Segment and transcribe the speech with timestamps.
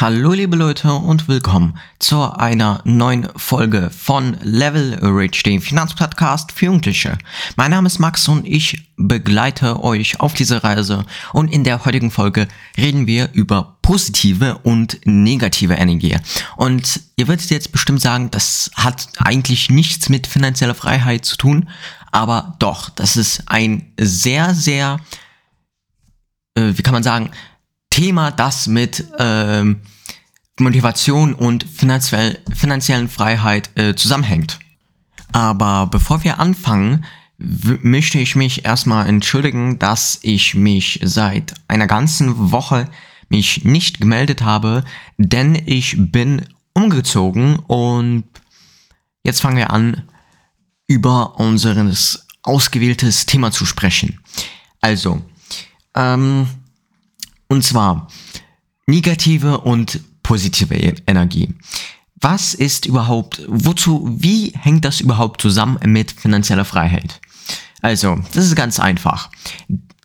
[0.00, 6.64] Hallo liebe Leute und willkommen zu einer neuen Folge von Level Rich, dem Finanzpodcast für
[6.64, 7.18] Jugendliche.
[7.56, 12.10] Mein Name ist Max und ich begleite euch auf diese Reise und in der heutigen
[12.10, 16.16] Folge reden wir über positive und negative Energie.
[16.56, 21.68] Und ihr werdet jetzt bestimmt sagen, das hat eigentlich nichts mit finanzieller Freiheit zu tun,
[22.10, 24.98] aber doch, das ist ein sehr, sehr,
[26.54, 27.32] äh, wie kann man sagen,
[28.00, 29.82] Thema, das mit ähm,
[30.58, 34.58] Motivation und finanziell, finanziellen Freiheit äh, zusammenhängt.
[35.32, 37.04] Aber bevor wir anfangen,
[37.36, 42.88] möchte ich mich erstmal entschuldigen, dass ich mich seit einer ganzen Woche
[43.28, 44.82] mich nicht gemeldet habe,
[45.18, 48.24] denn ich bin umgezogen und
[49.24, 50.08] jetzt fangen wir an,
[50.86, 51.76] über unser
[52.44, 54.20] ausgewähltes Thema zu sprechen.
[54.80, 55.20] Also,
[55.94, 56.48] ähm,
[57.50, 58.08] und zwar
[58.86, 60.74] negative und positive
[61.06, 61.52] Energie.
[62.20, 67.20] Was ist überhaupt, wozu, wie hängt das überhaupt zusammen mit finanzieller Freiheit?
[67.82, 69.30] Also, das ist ganz einfach.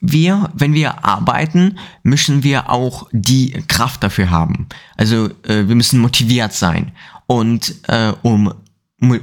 [0.02, 4.67] Wir, wenn wir arbeiten, müssen wir auch die Kraft dafür haben.
[4.98, 6.94] Also, äh, wir müssen motiviert sein.
[7.27, 8.53] Und äh, um
[8.98, 9.17] mo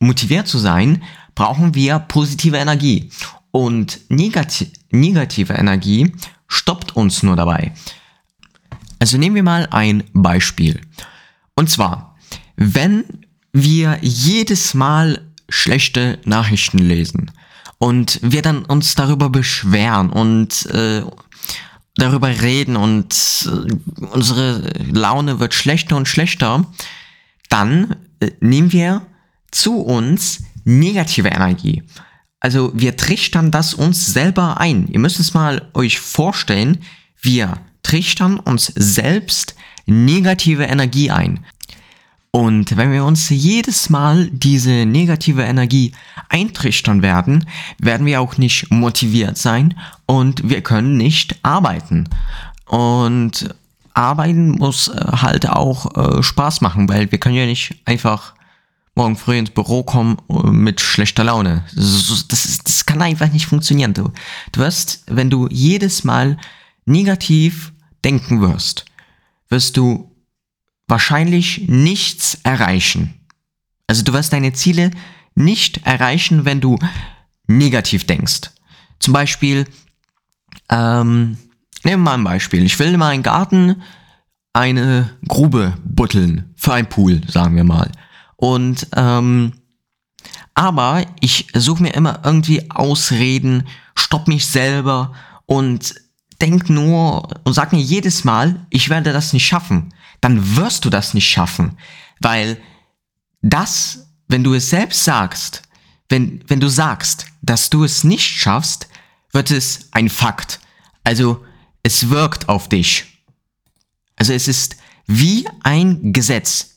[0.00, 1.02] motiviert zu sein,
[1.36, 3.10] brauchen wir positive Energie.
[3.52, 6.12] Und negati negative Energie
[6.52, 7.72] stoppt uns nur dabei.
[8.98, 10.80] Also nehmen wir mal ein Beispiel.
[11.54, 12.16] Und zwar,
[12.56, 13.04] wenn
[13.52, 17.30] wir jedes Mal schlechte Nachrichten lesen
[17.78, 21.02] und wir dann uns darüber beschweren und äh,
[21.96, 23.14] darüber reden und
[23.46, 26.66] äh, unsere Laune wird schlechter und schlechter,
[27.48, 29.02] dann äh, nehmen wir
[29.50, 31.82] zu uns negative Energie.
[32.42, 34.88] Also wir trichtern das uns selber ein.
[34.88, 36.78] Ihr müsst es mal euch vorstellen,
[37.20, 39.54] wir trichtern uns selbst
[39.86, 41.46] negative Energie ein.
[42.32, 45.92] Und wenn wir uns jedes Mal diese negative Energie
[46.28, 47.46] eintrichtern werden,
[47.78, 52.08] werden wir auch nicht motiviert sein und wir können nicht arbeiten.
[52.66, 53.54] Und
[53.94, 58.34] arbeiten muss äh, halt auch äh, Spaß machen, weil wir können ja nicht einfach
[58.94, 61.64] morgen früh ins Büro kommen äh, mit schlechter Laune.
[61.74, 63.94] Das, ist, das kann einfach nicht funktionieren.
[63.94, 64.12] Du,
[64.52, 66.36] du wirst, wenn du jedes Mal
[66.84, 67.72] negativ
[68.04, 68.84] denken wirst,
[69.48, 70.10] wirst du
[70.88, 73.14] wahrscheinlich nichts erreichen.
[73.86, 74.90] Also du wirst deine Ziele
[75.34, 76.78] nicht erreichen, wenn du
[77.46, 78.50] negativ denkst.
[78.98, 79.66] Zum Beispiel,
[80.68, 81.36] ähm,
[81.82, 82.64] nehmen wir mal ein Beispiel.
[82.64, 83.82] Ich will in meinen Garten
[84.52, 87.90] eine Grube butteln für ein Pool, sagen wir mal.
[88.42, 89.52] Und ähm,
[90.52, 95.12] aber ich suche mir immer irgendwie Ausreden, stopp mich selber
[95.46, 95.94] und
[96.40, 99.94] denk nur und sag mir jedes Mal, ich werde das nicht schaffen.
[100.20, 101.78] Dann wirst du das nicht schaffen,
[102.18, 102.60] weil
[103.42, 105.62] das, wenn du es selbst sagst,
[106.08, 108.88] wenn, wenn du sagst, dass du es nicht schaffst,
[109.30, 110.58] wird es ein Fakt.
[111.04, 111.44] Also
[111.84, 113.04] es wirkt auf dich.
[114.16, 116.71] Also es ist wie ein Gesetz.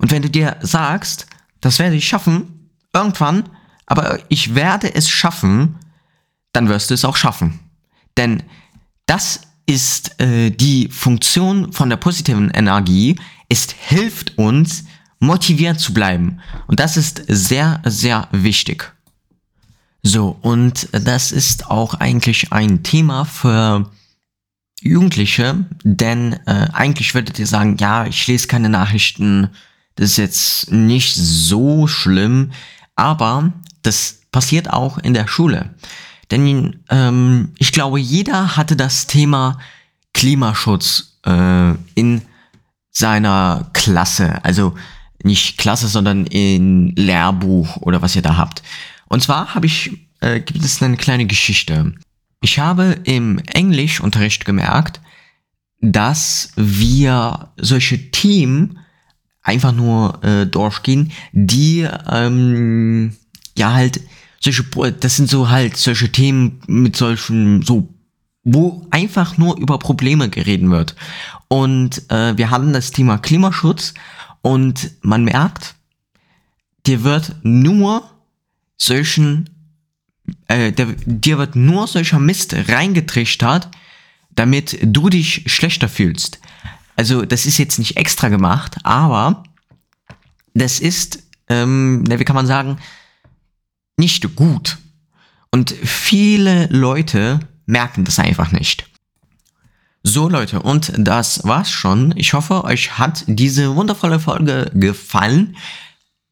[0.00, 1.26] Und wenn du dir sagst,
[1.60, 3.44] das werde ich schaffen, irgendwann,
[3.86, 5.76] aber ich werde es schaffen,
[6.52, 7.60] dann wirst du es auch schaffen.
[8.16, 8.42] Denn
[9.06, 13.16] das ist äh, die Funktion von der positiven Energie.
[13.48, 14.84] Es hilft uns,
[15.18, 16.40] motiviert zu bleiben.
[16.66, 18.92] Und das ist sehr, sehr wichtig.
[20.02, 23.90] So, und das ist auch eigentlich ein Thema für
[24.80, 29.50] Jugendliche, denn äh, eigentlich würdet ihr sagen, ja, ich lese keine Nachrichten,
[30.00, 32.52] das ist jetzt nicht so schlimm,
[32.96, 33.52] aber
[33.82, 35.74] das passiert auch in der Schule.
[36.30, 39.58] Denn ähm, ich glaube, jeder hatte das Thema
[40.14, 42.22] Klimaschutz äh, in
[42.90, 44.42] seiner Klasse.
[44.42, 44.74] Also
[45.22, 48.62] nicht Klasse, sondern in Lehrbuch oder was ihr da habt.
[49.08, 51.92] Und zwar habe ich, äh, gibt es eine kleine Geschichte.
[52.40, 55.02] Ich habe im Englischunterricht gemerkt,
[55.82, 58.79] dass wir solche Themen
[59.50, 63.16] einfach nur äh, durchgehen, die ähm,
[63.58, 64.00] ja halt
[64.40, 64.64] solche,
[65.00, 67.88] das sind so halt solche Themen mit solchen so
[68.42, 70.96] wo einfach nur über Probleme geredet wird.
[71.48, 73.94] Und äh, wir hatten das Thema Klimaschutz
[74.40, 75.74] und man merkt,
[76.86, 78.08] dir wird nur
[78.78, 79.50] solchen,
[80.48, 83.68] äh, der, dir wird nur solcher Mist reingetrichtert,
[84.34, 86.40] damit du dich schlechter fühlst.
[87.00, 89.42] Also das ist jetzt nicht extra gemacht, aber
[90.52, 92.76] das ist, ähm, wie kann man sagen,
[93.96, 94.76] nicht gut.
[95.50, 98.84] Und viele Leute merken das einfach nicht.
[100.02, 102.12] So Leute, und das war's schon.
[102.18, 105.56] Ich hoffe, euch hat diese wundervolle Folge gefallen.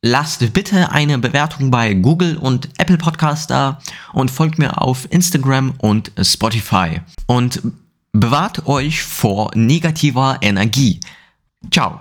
[0.02, 3.80] Lasst bitte eine Bewertung bei Google und Apple Podcast da
[4.12, 7.00] und folgt mir auf Instagram und Spotify.
[7.24, 7.62] Und
[8.20, 11.00] bewahrt euch vor negativer Energie.
[11.70, 12.00] Ciao.